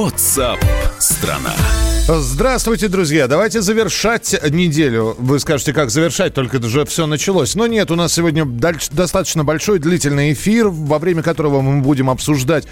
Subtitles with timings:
[0.00, 0.58] WhatsApp
[0.98, 1.52] страна.
[2.06, 3.28] Здравствуйте, друзья.
[3.28, 5.14] Давайте завершать неделю.
[5.18, 7.54] Вы скажете, как завершать, только уже все началось.
[7.54, 12.66] Но нет, у нас сегодня достаточно большой длительный эфир, во время которого мы будем обсуждать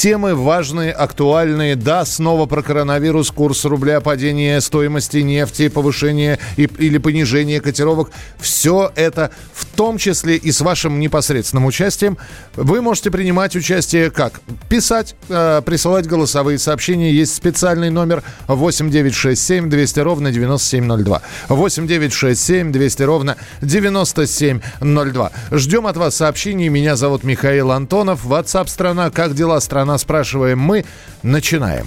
[0.00, 1.76] Темы важные, актуальные.
[1.76, 8.10] Да, снова про коронавирус, курс рубля, падение стоимости нефти, повышение или понижение котировок.
[8.38, 12.18] Все это в том числе и с вашим непосредственным участием.
[12.54, 14.42] Вы можете принимать участие как?
[14.68, 17.10] Писать, э, присылать голосовые сообщения.
[17.10, 21.22] Есть специальный номер 8967 200 ровно 9702.
[21.48, 25.32] 8967 200 ровно 9702.
[25.50, 26.68] Ждем от вас сообщений.
[26.68, 28.26] Меня зовут Михаил Антонов.
[28.26, 29.08] WhatsApp страна.
[29.08, 29.96] Как дела, страна?
[29.96, 30.84] спрашиваем мы.
[31.22, 31.86] Начинаем.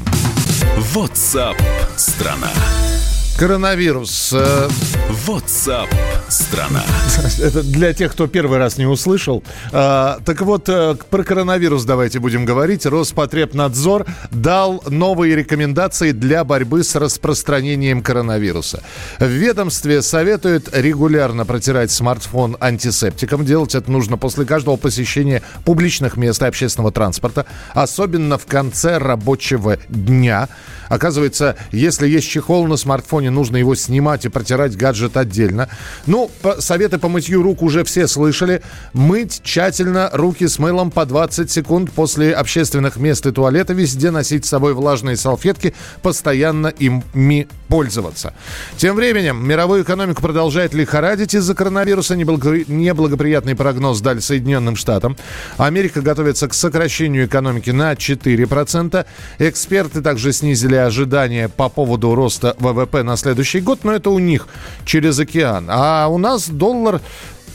[0.96, 1.62] WhatsApp
[1.96, 2.50] страна.
[3.38, 4.32] Коронавирус.
[4.34, 4.70] Э,
[5.28, 5.88] WhatsApp
[6.30, 6.84] страна.
[7.40, 9.44] Это для тех, кто первый раз не услышал.
[9.72, 12.86] А, так вот, э, про коронавирус давайте будем говорить.
[12.86, 18.84] Роспотребнадзор дал новые рекомендации для борьбы с распространением коронавируса.
[19.20, 23.46] В ведомстве советуют регулярно протирать смартфон антисептиком.
[23.46, 29.78] Делать это нужно после каждого посещения публичных мест и общественного транспорта, особенно в конце рабочего
[29.90, 30.50] дня.
[30.90, 35.70] Оказывается, если есть чехол на смартфоне, нужно его снимать и протирать гаджет отдельно.
[36.06, 36.30] Ну,
[36.60, 38.62] советы по мытью рук уже все слышали.
[38.94, 43.74] Мыть тщательно руки с мылом по 20 секунд после общественных мест и туалета.
[43.74, 48.34] Везде носить с собой влажные салфетки, постоянно ими пользоваться.
[48.78, 52.16] Тем временем мировую экономику продолжает лихорадить из-за коронавируса.
[52.16, 55.18] Неблагоприятный прогноз дали Соединенным Штатам.
[55.58, 59.06] Америка готовится к сокращению экономики на 4%.
[59.40, 64.48] Эксперты также снизили ожидания по поводу роста ВВП на следующий год, но это у них
[64.86, 65.68] через океан.
[65.70, 67.02] А у нас доллар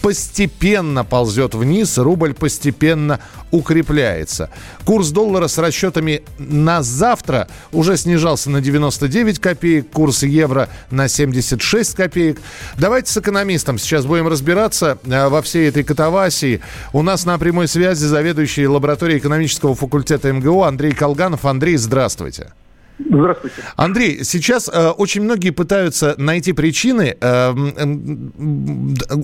[0.00, 3.20] постепенно ползет вниз, рубль постепенно
[3.50, 4.50] укрепляется.
[4.84, 11.94] Курс доллара с расчетами на завтра уже снижался на 99 копеек, курс евро на 76
[11.94, 12.40] копеек.
[12.76, 16.60] Давайте с экономистом сейчас будем разбираться э, во всей этой катавасии.
[16.92, 21.44] У нас на прямой связи заведующий лабораторией экономического факультета МГУ Андрей Колганов.
[21.44, 22.52] Андрей, здравствуйте.
[22.98, 23.62] Здравствуйте.
[23.76, 27.50] Андрей, сейчас э, очень многие пытаются найти причины э,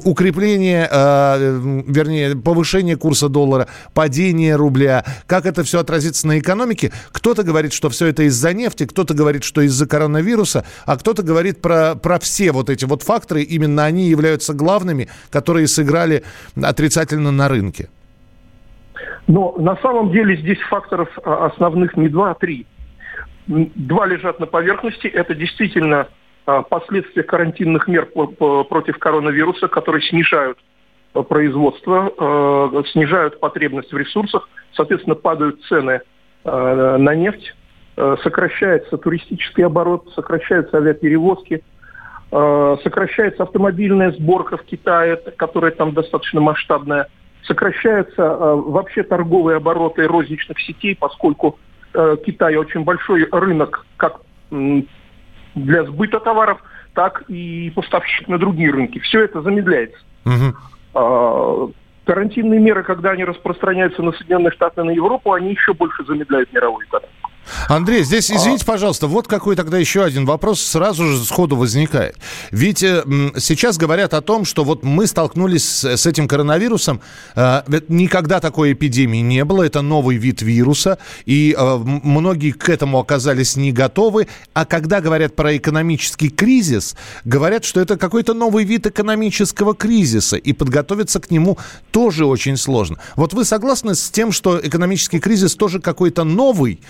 [0.05, 6.93] укрепления, э, вернее, повышения курса доллара, падения рубля, как это все отразится на экономике.
[7.11, 11.61] Кто-то говорит, что все это из-за нефти, кто-то говорит, что из-за коронавируса, а кто-то говорит
[11.61, 16.23] про, про все вот эти вот факторы, именно они являются главными, которые сыграли
[16.63, 17.89] отрицательно на рынке.
[19.27, 22.67] Но на самом деле здесь факторов а, основных не два, а три.
[23.47, 25.07] Два лежат на поверхности.
[25.07, 26.09] Это действительно
[26.47, 30.59] а, последствия карантинных мер против коронавируса, которые снижают
[31.13, 36.01] а, производство, а, снижают потребность в ресурсах, соответственно, падают цены
[36.45, 37.55] на нефть,
[37.97, 41.65] сокращается туристический оборот, сокращаются авиаперевозки,
[42.29, 47.09] сокращается автомобильная сборка в Китае, которая там достаточно масштабная,
[47.45, 51.59] сокращаются вообще торговые обороты розничных сетей, поскольку
[52.25, 56.61] Китая очень большой рынок как для сбыта товаров,
[56.95, 58.99] так и поставщик на другие рынки.
[59.01, 59.99] Все это замедляется.
[60.25, 61.75] Угу.
[62.07, 66.87] карантинные меры, когда они распространяются на Соединенные Штаты на Европу, они еще больше замедляют мировую
[66.87, 67.24] экономику.
[67.69, 68.37] Андрей, здесь, а.
[68.37, 72.17] извините, пожалуйста, вот какой тогда еще один вопрос сразу же сходу возникает.
[72.51, 73.05] Ведь э,
[73.39, 77.01] сейчас говорят о том, что вот мы столкнулись с, с этим коронавирусом,
[77.37, 82.99] э, никогда такой эпидемии не было, это новый вид вируса, и э, многие к этому
[82.99, 84.29] оказались не готовы.
[84.53, 90.53] А когда говорят про экономический кризис, говорят, что это какой-то новый вид экономического кризиса, и
[90.53, 91.59] подготовиться к нему
[91.91, 92.99] тоже очень сложно.
[93.17, 96.81] Вот вы согласны с тем, что экономический кризис тоже какой-то новый?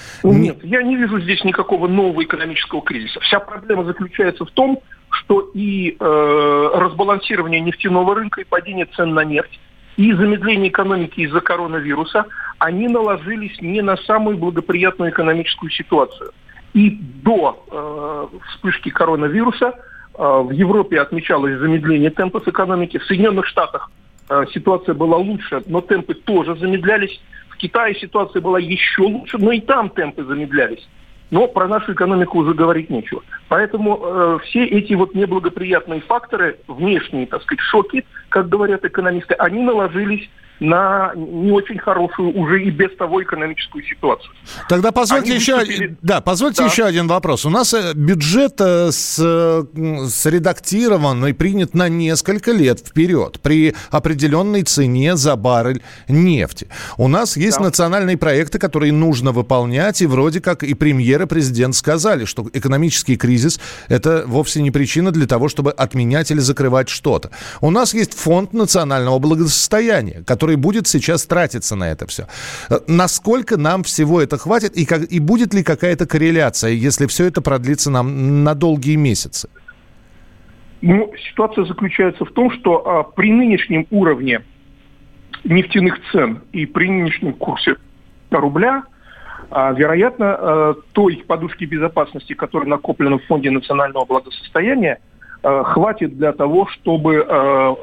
[0.44, 3.20] Нет, я не вижу здесь никакого нового экономического кризиса.
[3.20, 9.24] Вся проблема заключается в том, что и э, разбалансирование нефтяного рынка, и падение цен на
[9.24, 9.60] нефть,
[9.96, 12.26] и замедление экономики из-за коронавируса,
[12.58, 16.32] они наложились не на самую благоприятную экономическую ситуацию.
[16.72, 19.72] И до э, вспышки коронавируса э,
[20.18, 23.90] в Европе отмечалось замедление темпов экономики, в Соединенных Штатах
[24.28, 27.20] э, ситуация была лучше, но темпы тоже замедлялись.
[27.64, 30.86] Китае ситуация была еще лучше, но и там темпы замедлялись.
[31.30, 33.22] Но про нашу экономику уже говорить нечего.
[33.48, 39.62] Поэтому э, все эти вот неблагоприятные факторы, внешние, так сказать, шоки, как говорят экономисты, они
[39.62, 40.28] наложились
[40.60, 44.32] на не очень хорошую уже и без того экономическую ситуацию.
[44.68, 45.96] Тогда позвольте Они еще, выступили...
[46.02, 46.68] да, позвольте да.
[46.68, 47.44] еще один вопрос.
[47.44, 49.16] У нас э, бюджет э, с,
[50.08, 56.68] средактирован и принят на несколько лет вперед при определенной цене за баррель нефти.
[56.98, 57.64] У нас есть да.
[57.64, 63.16] национальные проекты, которые нужно выполнять, и вроде как и премьер и президент сказали, что экономический
[63.16, 67.30] кризис– это вовсе не причина для того, чтобы отменять или закрывать что-то.
[67.60, 72.24] У нас есть фонд национального благосостояния, который который будет сейчас тратиться на это все.
[72.70, 77.24] Э, насколько нам всего это хватит и, как, и будет ли какая-то корреляция, если все
[77.24, 79.48] это продлится нам на долгие месяцы?
[80.82, 84.42] Ну, ситуация заключается в том, что а, при нынешнем уровне
[85.44, 87.76] нефтяных цен и при нынешнем курсе
[88.30, 88.82] рубля,
[89.50, 94.98] а, вероятно, а, той подушки безопасности, которая накоплена в Фонде национального благосостояния,
[95.64, 97.74] хватит для того, чтобы э,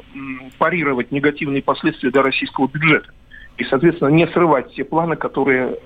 [0.58, 3.08] парировать негативные последствия для российского бюджета.
[3.56, 5.76] И, соответственно, не срывать те планы, которые э,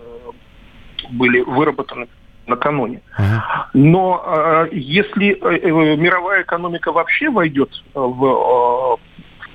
[1.10, 2.08] были выработаны
[2.46, 3.02] накануне.
[3.74, 5.34] Но если
[5.96, 8.98] мировая экономика вообще войдет в,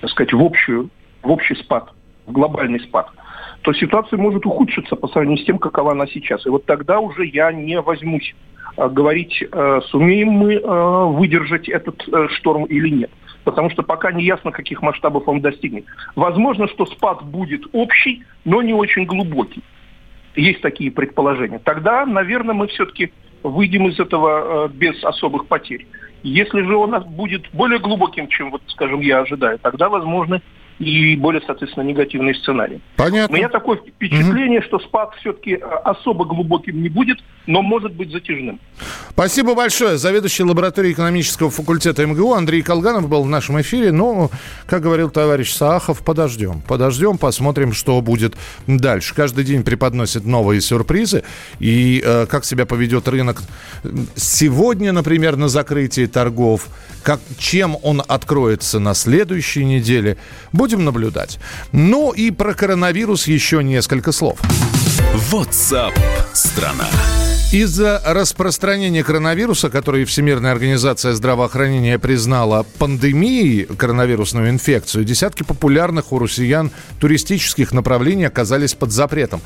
[0.02, 0.90] так сказать, в, общую,
[1.24, 1.94] в общий спад,
[2.26, 3.10] в глобальный спад,
[3.62, 6.46] то ситуация может ухудшиться по сравнению с тем, какова она сейчас.
[6.46, 8.34] И вот тогда уже я не возьмусь
[8.78, 13.12] Э, говорить, э, сумеем мы э, выдержать этот шторм или нет.
[13.44, 15.86] Потому что пока не ясно, каких масштабов он достигнет.
[16.16, 19.64] Возможно, что спад будет общий, но не очень глубокий.
[20.36, 21.60] Есть такие предположения.
[21.60, 23.12] Тогда, наверное, мы все-таки
[23.42, 25.88] выйдем из этого без особых потерь.
[26.22, 30.40] Если же он будет более глубоким, чем, вот, скажем, я ожидаю, тогда, возможно,
[30.82, 32.82] и более, соответственно, негативные сценарии.
[32.96, 33.36] Понятно.
[33.36, 34.68] У меня такое впечатление, угу.
[34.68, 38.60] что спад все-таки э, особо глубоким не будет, но может быть затяжным.
[39.12, 39.98] Спасибо большое.
[39.98, 43.92] Заведующий лабораторией экономического факультета МГУ Андрей Колганов был в нашем эфире.
[43.92, 44.32] Ну,
[44.66, 46.62] как говорил товарищ Саахов, подождем.
[46.68, 48.36] Подождем, посмотрим, что будет
[48.66, 49.14] дальше.
[49.14, 51.24] Каждый день преподносит новые сюрпризы.
[51.60, 53.42] И э, как себя поведет рынок
[54.16, 56.68] сегодня, например, на закрытии торгов,
[57.04, 60.18] как, чем он откроется на следующей неделе.
[60.52, 61.38] Будет Будем наблюдать.
[61.74, 64.40] Ну и про коронавирус еще несколько слов.
[65.30, 65.92] WhatsApp
[66.32, 66.88] страна.
[67.52, 76.72] Из-за распространения коронавируса, который Всемирная организация здравоохранения признала пандемией, коронавирусную инфекцию, десятки популярных у россиян
[77.02, 79.42] туристических направлений оказались под запретом.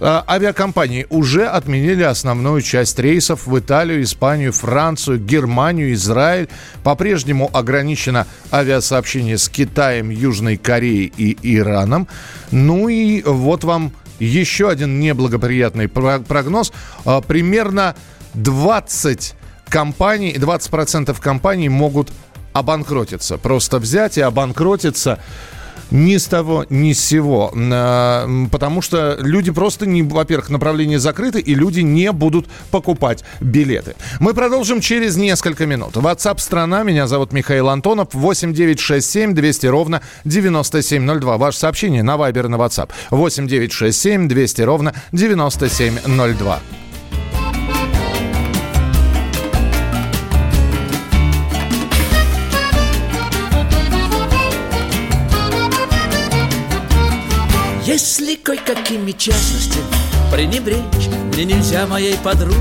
[0.00, 6.48] А, авиакомпании уже отменили основную часть рейсов в Италию, Испанию, Францию, Германию, Израиль.
[6.82, 12.08] По-прежнему ограничено авиасообщение с Китаем, Южной Кореей и Ираном.
[12.50, 13.92] Ну и вот вам
[14.24, 16.72] еще один неблагоприятный прогноз.
[17.04, 17.96] А, примерно
[18.34, 19.34] 20
[19.68, 22.12] компаний, 20% компаний могут
[22.52, 23.38] обанкротиться.
[23.38, 25.18] Просто взять и обанкротиться
[25.90, 27.52] ни с того, ни с сего.
[27.54, 33.94] А, потому что люди просто, не, во-первых, направления закрыты, и люди не будут покупать билеты.
[34.18, 35.96] Мы продолжим через несколько минут.
[35.96, 36.82] WhatsApp страна.
[36.82, 38.08] Меня зовут Михаил Антонов.
[38.12, 41.36] 8967 200 ровно 9702.
[41.38, 42.90] Ваше сообщение на Viber на WhatsApp.
[43.10, 46.60] 8967 200 ровно 9702.
[57.90, 59.82] Если кое-какими частностями
[60.30, 62.56] пренебречь Мне нельзя моей подругой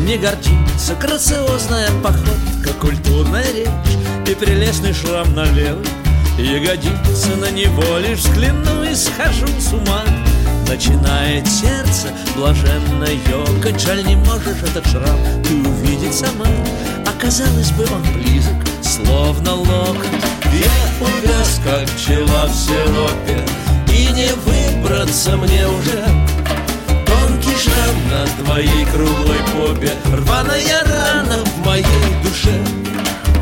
[0.00, 0.94] не гордиться.
[1.00, 5.86] Грациозная походка, культурная речь И прелестный шрам на левой
[6.36, 7.34] ягодице.
[7.36, 10.04] На него лишь взгляну и схожу с ума.
[10.68, 13.80] Начинает сердце блаженно ёкать.
[13.80, 16.50] Жаль, не можешь этот шрам ты увидеть сама.
[17.06, 20.04] Оказалось бы, он близок, словно локоть.
[20.52, 23.42] Я увяз, как пчела в сиропе
[23.94, 26.04] и не выбраться мне уже.
[27.06, 31.84] Тонкий шрам на твоей круглой попе Рваная рана в моей
[32.24, 32.58] душе.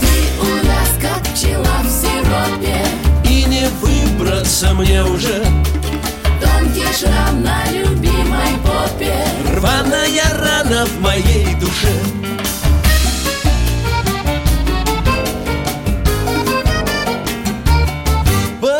[0.00, 2.84] Ты у нас как пчела в сиропе.
[3.24, 5.42] И не выбраться мне уже.
[6.40, 9.14] Тонкий шрам на любимой попе.
[9.56, 12.41] Рваная рана в моей душе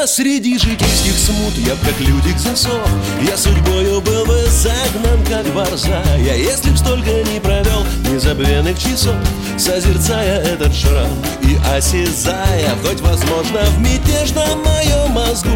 [0.02, 1.54] Посреди житейских смут.
[1.58, 2.88] Я как людик засох
[3.24, 9.14] Я судьбою был бы загнан, как борзая Если б столько не провел незабвенных часов
[9.56, 11.06] Созерцая этот шрам
[11.42, 15.50] и осязая Хоть, возможно, в мятежном моем мозгу.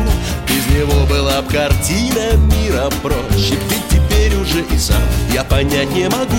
[0.47, 5.03] Без него была б картина мира проще Ведь теперь уже и сам
[5.35, 6.39] я понять не могу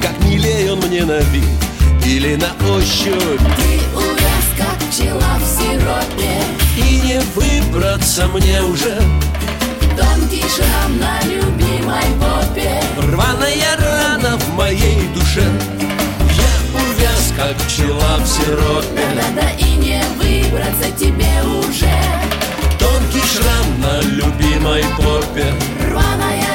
[0.00, 1.42] Как милее он мне на вид
[2.08, 3.40] или на ощупь.
[3.56, 5.57] Ты увяз, как пчела в
[7.98, 8.96] нравится мне уже.
[9.96, 12.82] Тонкий шрам на любимой попе.
[12.98, 15.42] Рваная рана в моей душе.
[15.42, 19.06] Я увяз, как пчела в сиропе.
[19.14, 21.90] Да-да и не выбраться тебе уже.
[22.78, 25.46] Тонкий шрам на любимой попе.
[25.90, 26.47] Рваная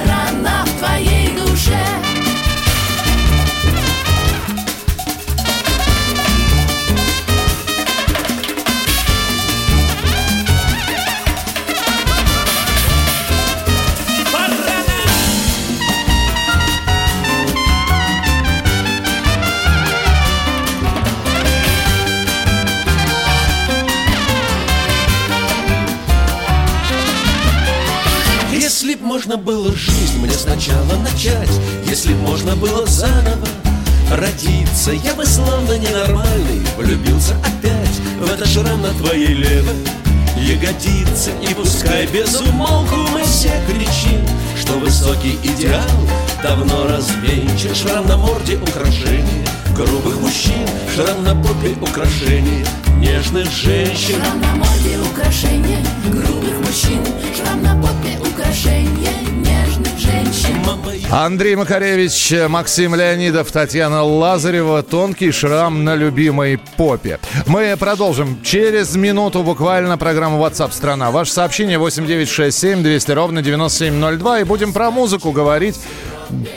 [29.24, 31.50] можно было жизнь мне сначала начать
[31.86, 33.48] Если можно было заново
[34.12, 34.92] родиться.
[34.92, 39.76] Я бы словно ненормальный влюбился опять В этот шрам на твоей левой
[40.36, 41.32] ягодице.
[41.42, 44.28] И пускай без умолку мы все кричим
[44.60, 46.10] Что высокий идеал
[46.42, 52.66] давно развенчан Шрам на морде украшение грубых мужчин Шрам на попе украшение
[52.98, 54.16] нежных женщин.
[54.16, 57.04] Шрам на морде украшение грубых мужчин
[57.36, 59.73] Шрам на попе украшение нежных
[61.16, 64.82] Андрей Макаревич, Максим Леонидов, Татьяна Лазарева.
[64.82, 67.20] Тонкий шрам на любимой попе.
[67.46, 71.12] Мы продолжим через минуту буквально программу WhatsApp страна.
[71.12, 74.40] Ваше сообщение 8967 200 ровно 9702.
[74.40, 75.80] И будем про музыку говорить.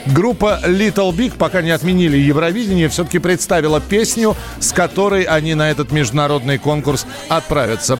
[0.07, 5.91] Группа Little Big, пока не отменили Евровидение, все-таки представила песню, с которой они на этот
[5.91, 7.99] международный конкурс отправятся.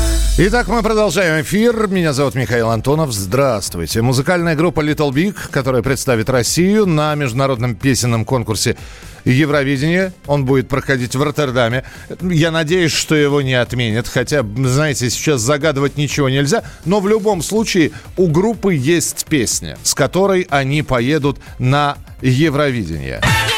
[0.37, 1.87] Итак, мы продолжаем эфир.
[1.87, 3.11] Меня зовут Михаил Антонов.
[3.11, 4.01] Здравствуйте.
[4.01, 8.77] Музыкальная группа Little Big, которая представит Россию на международном песенном конкурсе
[9.25, 10.13] Евровидение.
[10.27, 11.83] Он будет проходить в Роттердаме.
[12.21, 14.07] Я надеюсь, что его не отменят.
[14.07, 16.63] Хотя, знаете, сейчас загадывать ничего нельзя.
[16.85, 23.19] Но в любом случае у группы есть песня, с которой они поедут на Евровидение.
[23.21, 23.50] All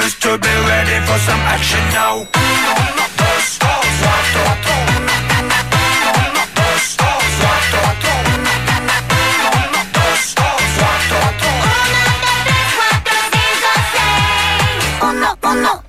[0.00, 2.61] used to be ready for some action now.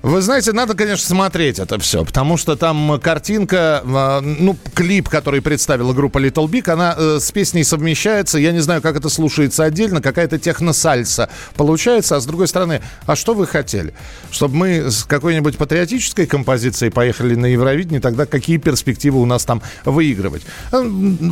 [0.04, 5.40] Вы знаете, надо, конечно, смотреть это все, потому что там картинка, э, ну, клип, который
[5.40, 8.38] представила группа Little Big, она э, с песней совмещается.
[8.38, 12.16] Я не знаю, как это слушается отдельно, какая-то техносальса получается.
[12.16, 13.94] А с другой стороны, а что вы хотели?
[14.30, 19.62] Чтобы мы с какой-нибудь патриотической композицией поехали на Евровидение, тогда какие перспективы у нас там
[19.86, 20.42] выигрывать?
[20.70, 20.84] Э,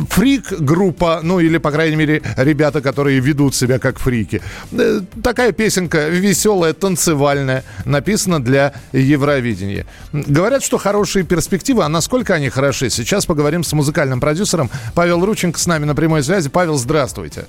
[0.09, 4.41] Фрик группа, ну или, по крайней мере, ребята, которые ведут себя как фрики.
[4.71, 9.85] Э, Такая песенка веселая, танцевальная, написана для Евровидения.
[10.13, 12.89] Говорят, что хорошие перспективы, а насколько они хороши?
[12.89, 14.69] Сейчас поговорим с музыкальным продюсером.
[14.95, 16.49] Павел Рученко с нами на прямой связи.
[16.49, 17.45] Павел, здравствуйте.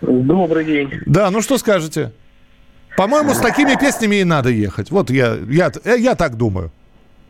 [0.00, 0.90] Добрый день.
[1.06, 2.12] Да, ну что скажете?
[2.96, 4.90] По-моему, с такими песнями и надо ехать.
[4.90, 6.70] Вот я, я, э, я так думаю.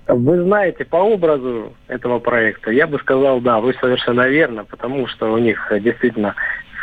[0.07, 5.33] Вы знаете, по образу этого проекта, я бы сказал, да, вы совершенно верно, потому что
[5.33, 6.37] у них э, действительно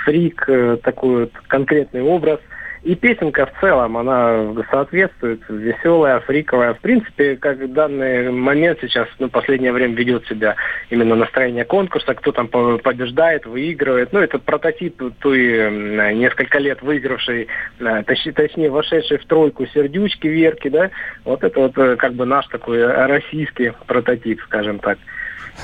[0.04, 2.40] фрик, э, такой вот конкретный образ.
[2.84, 6.74] И песенка в целом, она соответствует, веселая, фриковая.
[6.74, 10.58] В принципе, как в данный момент сейчас, ну, последнее время ведет себя
[10.90, 14.12] именно настроение конкурса, кто там по- побеждает, выигрывает.
[14.12, 15.72] Ну, это прототип той
[16.14, 17.48] несколько лет выигравшей,
[17.80, 20.90] э, точ- точнее, вошедшей в тройку сердючки Верки, да.
[21.24, 24.98] Вот это вот э, как бы наш такой российский прототип, скажем так.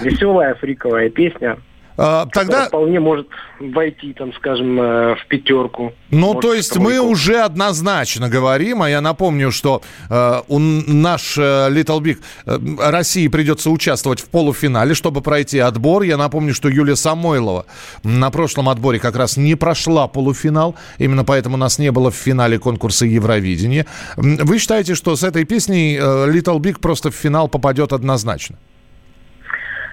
[0.01, 1.57] Веселая, фриковая песня.
[2.01, 3.27] А, тогда, вполне может
[3.59, 5.91] войти, там, скажем, э, в пятерку.
[6.11, 7.11] ну, Может, то есть мы тройку.
[7.11, 13.27] уже однозначно говорим, а я напомню, что э, у наш э, Little Big э, России
[13.27, 16.03] придется участвовать в полуфинале, чтобы пройти отбор.
[16.03, 17.65] Я напомню, что Юлия Самойлова
[18.03, 22.59] на прошлом отборе как раз не прошла полуфинал, именно поэтому нас не было в финале
[22.59, 23.85] конкурса Евровидения.
[24.15, 28.55] Вы считаете, что с этой песней э, Little Big просто в финал попадет однозначно?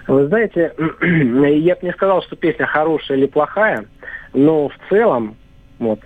[0.07, 3.87] Вы знаете, я бы не сказал, что песня хорошая или плохая,
[4.33, 5.37] но в целом,
[5.79, 6.01] вот,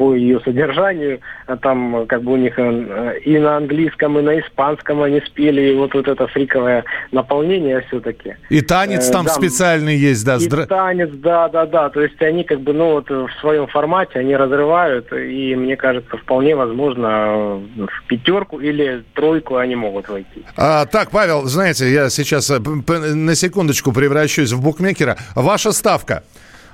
[0.00, 1.20] по ее содержанию.
[1.46, 5.60] А Там как бы у них э, и на английском, и на испанском они спели.
[5.60, 8.36] И вот, вот это фриковое наполнение все-таки.
[8.48, 10.36] И танец Э, там да, специальный есть, да.
[10.36, 11.90] И здра- танец, да, да, да.
[11.90, 16.16] То есть они как бы, ну вот в своем формате они разрывают, и мне кажется,
[16.16, 20.46] вполне возможно в пятерку или тройку они могут войти.
[20.56, 25.18] А, так, Павел, знаете, я сейчас э, на секундочку превращусь в букмекера.
[25.34, 26.22] Ваша ставка.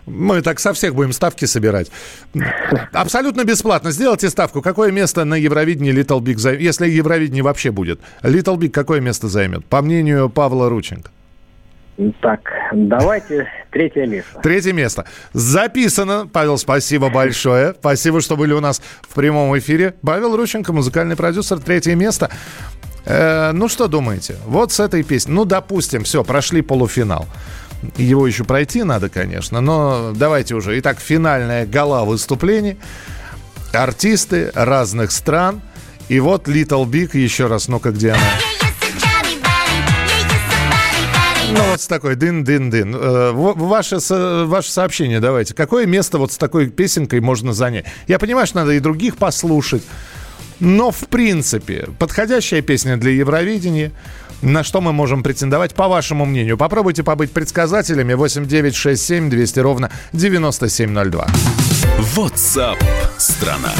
[0.06, 1.90] Мы так со всех будем ставки собирать.
[2.92, 3.90] Абсолютно бесплатно.
[3.90, 4.62] Сделайте ставку.
[4.62, 6.60] Какое место на Евровидении Little Big займет?
[6.60, 8.00] Если Евровидение вообще будет.
[8.22, 9.66] Little Big какое место займет?
[9.66, 11.10] По мнению Павла Рученко.
[12.20, 12.40] Так,
[12.72, 14.40] давайте третье место.
[14.42, 15.06] Третье место.
[15.32, 16.28] Записано.
[16.30, 17.74] Павел, спасибо большое.
[17.78, 19.94] Спасибо, что были у нас в прямом эфире.
[20.02, 21.58] Павел Рученко, музыкальный продюсер.
[21.58, 22.30] Третье место.
[23.06, 24.36] Э, ну, что думаете?
[24.46, 25.32] Вот с этой песней.
[25.32, 27.26] Ну, допустим, все, прошли полуфинал.
[27.96, 30.78] Его еще пройти надо, конечно, но давайте уже.
[30.80, 32.78] Итак, финальная гала выступлений.
[33.72, 35.60] Артисты разных стран.
[36.08, 38.20] И вот Little Big, еще раз, ну-ка, где она?
[41.52, 42.94] Ну, вот с такой дын-дын-дын.
[42.94, 43.98] Э, Ваше,
[44.46, 45.54] ваше сообщение давайте.
[45.54, 47.86] Какое место вот с такой песенкой можно занять?
[48.08, 49.82] Я понимаю, что надо и других послушать.
[50.58, 53.92] Но, в принципе, подходящая песня для Евровидения.
[54.42, 56.58] На что мы можем претендовать, по вашему мнению?
[56.58, 58.14] Попробуйте побыть предсказателями.
[58.14, 61.26] 8967 200 ровно 9702.
[62.16, 62.78] WhatsApp
[63.18, 63.72] страна.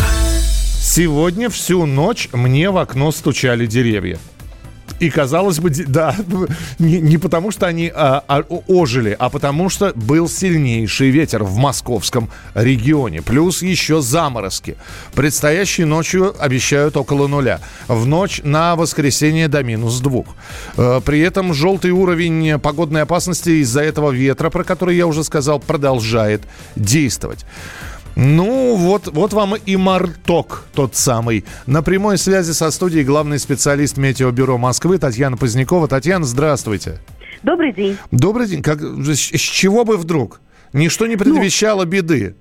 [0.81, 4.19] Сегодня всю ночь мне в окно стучали деревья.
[4.99, 6.17] И казалось бы, да,
[6.79, 11.57] не, не потому что они а, а, ожили, а потому что был сильнейший ветер в
[11.57, 13.23] московском регионе.
[13.23, 14.77] Плюс еще заморозки.
[15.15, 17.61] Предстоящей ночью обещают около нуля.
[17.89, 20.27] В ночь на воскресенье до минус двух.
[20.77, 25.61] Э, При этом желтый уровень погодной опасности из-за этого ветра, про который я уже сказал,
[25.61, 26.43] продолжает
[26.75, 27.45] действовать.
[28.17, 31.45] Ну, вот, вот вам и Марток тот самый.
[31.67, 35.87] На прямой связи со студией главный специалист Метеобюро Москвы Татьяна Позднякова.
[35.87, 36.99] Татьяна, здравствуйте.
[37.43, 37.99] Добрый день.
[38.11, 38.63] Добрый день.
[38.63, 40.41] Как, с, с чего бы вдруг?
[40.73, 42.37] Ничто не предвещало беды.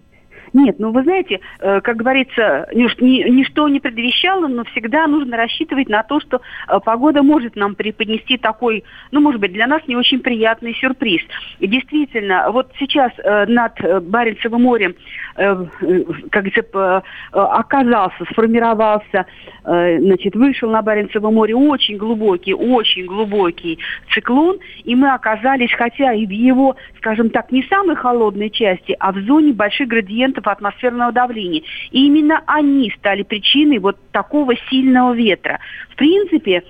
[0.55, 5.35] Нет, ну вы знаете, э, как говорится, нич- ни- ничто не предвещало, но всегда нужно
[5.35, 9.81] рассчитывать на то, что э, погода может нам преподнести такой, ну, может быть, для нас
[9.85, 11.21] не очень приятный сюрприз.
[11.59, 13.73] И действительно, вот сейчас э, над
[14.05, 14.95] Баренцевым морем,
[15.35, 19.25] как говорится, оказался, сформировался,
[19.63, 23.79] значит, вышел на Баренцево море очень глубокий, очень глубокий
[24.13, 29.11] циклон, и мы оказались, хотя и в его, скажем так, не самой холодной части, а
[29.11, 31.63] в зоне больших градиентов атмосферного давления.
[31.91, 35.59] И именно они стали причиной вот такого сильного ветра.
[35.89, 36.63] В принципе,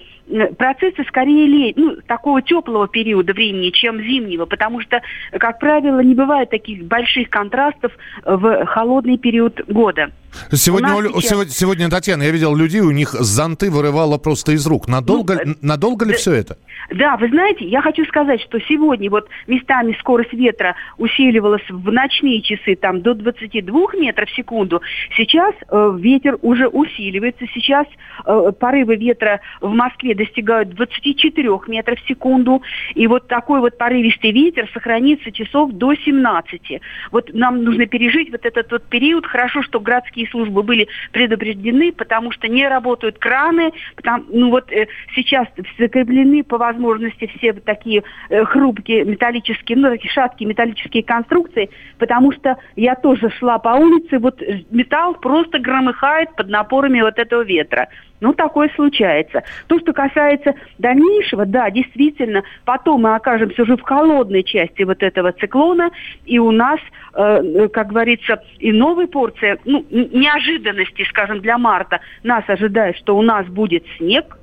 [0.57, 5.01] процессы скорее ле- ну, такого теплого периода времени, чем зимнего, потому что,
[5.39, 7.91] как правило, не бывает таких больших контрастов
[8.23, 10.11] в холодный период года.
[10.51, 14.67] Сегодня, Оль- сейчас- сегодня, сегодня, Татьяна, я видел людей, у них зонты вырывало просто из
[14.67, 14.87] рук.
[14.89, 16.57] Надолго, Ну, э, надолго ли да- все это?
[16.91, 22.41] Да, вы знаете, я хочу сказать, что сегодня вот местами скорость ветра усиливалась в ночные
[22.41, 24.81] часы там до 22 метров в секунду.
[25.15, 27.45] Сейчас э, ветер уже усиливается.
[27.53, 27.87] Сейчас
[28.25, 32.61] э, порывы ветра в Москве достигают 24 метров в секунду.
[32.93, 36.81] И вот такой вот порывистый ветер сохранится часов до 17.
[37.11, 39.25] Вот нам нужно пережить вот этот вот период.
[39.25, 43.71] Хорошо, что городские службы были предупреждены, потому что не работают краны.
[43.95, 45.47] Потому, ну вот э, сейчас
[45.77, 52.31] закреплены по возможности все вот такие э, хрупкие металлические, ну такие шаткие металлические конструкции, потому
[52.31, 57.43] что я тоже шла по улице, вот э, металл просто громыхает под напорами вот этого
[57.43, 57.87] ветра.
[58.21, 59.43] Ну, такое случается.
[59.67, 65.31] То, что касается дальнейшего, да, действительно, потом мы окажемся уже в холодной части вот этого
[65.31, 65.91] циклона,
[66.25, 66.79] и у нас,
[67.13, 73.21] э, как говорится, и новая порция, ну, неожиданности, скажем, для марта, нас ожидает, что у
[73.21, 74.37] нас будет снег,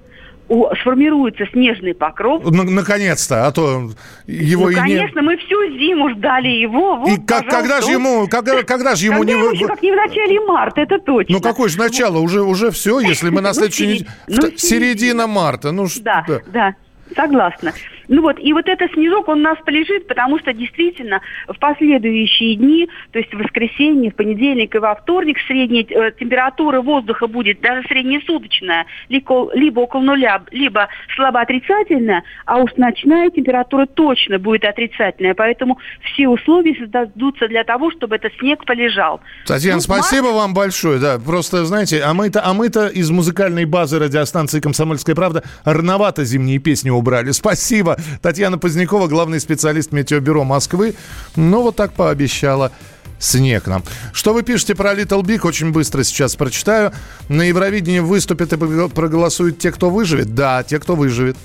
[0.80, 2.44] сформируется снежный покров.
[2.46, 3.90] Н- наконец-то, а то
[4.26, 4.80] его ну, и не...
[4.80, 6.96] конечно, мы всю зиму ждали его.
[6.96, 9.38] Вот, И как, когда же ему, когда, когда же ему Когда не...
[9.38, 11.34] ему еще как не в начале марта, это точно.
[11.36, 12.18] Ну какое же начало?
[12.18, 14.10] Уже, уже все, если мы на Ну, следующей неделе...
[14.28, 14.50] ну.
[14.56, 16.02] Середина марта, ну что...
[16.02, 16.74] Да, да,
[17.16, 17.72] согласна.
[18.12, 22.56] Ну вот, и вот этот снежок, он у нас полежит, потому что действительно в последующие
[22.56, 27.62] дни, то есть в воскресенье, в понедельник и во вторник средняя э, температура воздуха будет
[27.62, 34.66] даже среднесуточная, либо, либо около нуля, либо слабо отрицательная, а уж ночная температура точно будет
[34.66, 39.22] отрицательная, поэтому все условия создадутся для того, чтобы этот снег полежал.
[39.46, 40.98] Татьяна, Ну, спасибо вам большое.
[40.98, 46.58] Да, просто, знаете, а мы-то, а мы-то из музыкальной базы радиостанции «Комсомольская правда» рановато зимние
[46.58, 47.30] песни убрали.
[47.30, 47.96] Спасибо.
[48.20, 50.94] Татьяна Позднякова, главный специалист Метеобюро Москвы.
[51.36, 52.72] Ну, вот так пообещала
[53.18, 53.84] снег нам.
[54.12, 55.46] Что вы пишете про Little Big?
[55.46, 56.92] Очень быстро сейчас прочитаю.
[57.28, 60.34] На Евровидении выступят и проголосуют те, кто выживет?
[60.34, 61.36] Да, те, кто выживет.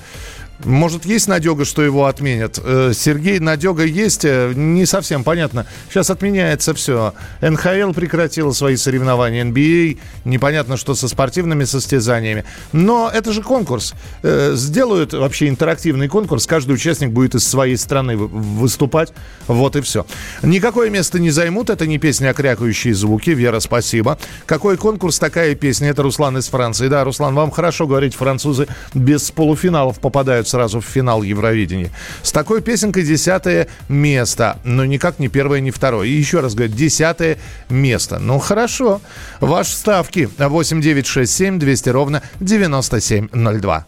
[0.64, 2.60] Может, есть надега, что его отменят?
[2.64, 4.26] Э, Сергей, надега есть?
[4.26, 5.68] Э, не совсем понятно.
[5.90, 7.14] Сейчас отменяется все.
[7.42, 12.44] НХЛ прекратила свои соревнования, NBA, непонятно, что со спортивными состязаниями.
[12.72, 13.94] Но это же конкурс.
[14.24, 19.14] Э, сделают вообще интерактивный конкурс, каждый участник будет из своей страны выступать.
[19.48, 20.08] Вот и все.
[20.42, 23.30] Никакое место не займут, это не песня, а крякающие звуки.
[23.30, 24.18] Вера, спасибо.
[24.48, 25.90] Какой конкурс, такая песня.
[25.90, 26.88] Это Руслан из Франции.
[26.88, 31.92] Да, Руслан, вам хорошо говорить, французы без полуфиналов попадают сразу в финал Евровидения.
[32.24, 36.08] С такой песенкой десятое место, но никак не первое, не второе.
[36.08, 37.38] И еще раз говорю, десятое
[37.70, 38.20] место.
[38.20, 39.02] Ну, хорошо.
[39.40, 43.86] Ваши ставки 8967 200 ровно 9702.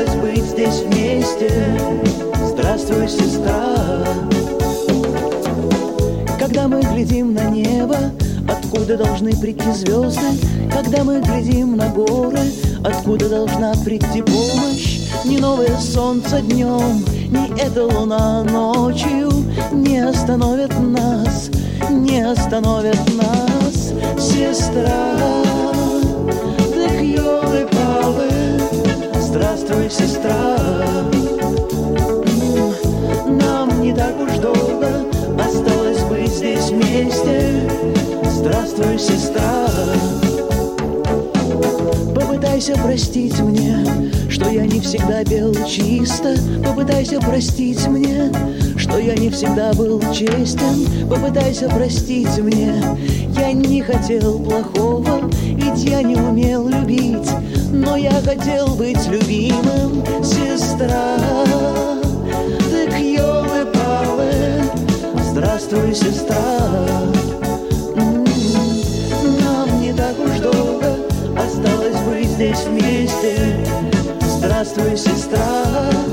[0.00, 1.50] Осталось быть здесь вместе.
[2.46, 4.04] Здравствуй, сестра.
[6.38, 7.96] Когда мы глядим на небо,
[8.48, 10.26] откуда должны прийти звезды?
[10.72, 12.40] Когда мы глядим на горы,
[12.84, 15.00] откуда должна прийти помощь?
[15.24, 19.30] Ни новое солнце днем, ни эта луна ночью
[19.72, 21.50] не остановят нас,
[21.90, 25.39] не остановят нас, сестра.
[29.90, 30.56] Сестра.
[33.26, 34.88] М, Нам не так уж долго
[35.38, 37.68] осталось быть здесь вместе.
[38.30, 39.66] Здравствуй, сестра.
[42.14, 43.76] Попытайся простить мне,
[44.28, 46.36] что я не всегда пел чисто.
[46.64, 48.32] Попытайся простить мне,
[48.76, 51.08] что я не всегда был честен.
[51.08, 52.74] Попытайся простить мне,
[53.36, 55.28] я не хотел плохого,
[55.70, 57.30] ведь я не умел любить.
[57.72, 61.16] Но я хотел быть любимым, сестра.
[62.70, 64.62] Так елы-палы,
[65.30, 66.36] здравствуй, сестра.
[69.40, 70.96] Нам не так уж долго
[71.36, 73.64] осталось быть здесь вместе.
[74.22, 76.09] Здравствуй, сестра.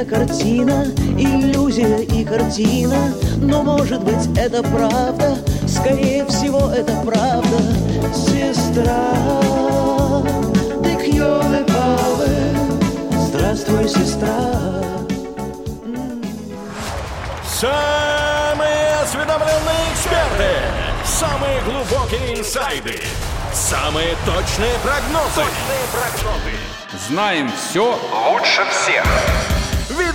[0.00, 0.86] Это картина,
[1.18, 5.36] иллюзия и картина, но может быть, это правда,
[5.68, 7.58] скорее всего, это правда.
[8.14, 9.12] Сестра,
[10.82, 12.30] ты елы-палы,
[13.26, 14.54] здравствуй, сестра.
[17.46, 20.54] Самые осведомленные эксперты,
[21.04, 23.00] самые глубокие инсайды,
[23.52, 25.44] самые точные прогнозы.
[27.06, 27.98] Знаем все
[28.30, 29.04] лучше всех.